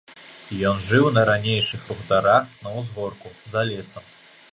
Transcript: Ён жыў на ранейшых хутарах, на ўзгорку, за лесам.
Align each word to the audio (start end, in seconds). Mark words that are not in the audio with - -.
Ён 0.69 0.79
жыў 0.85 1.09
на 1.17 1.25
ранейшых 1.29 1.83
хутарах, 1.89 2.49
на 2.63 2.73
ўзгорку, 2.79 3.35
за 3.53 3.61
лесам. 3.73 4.09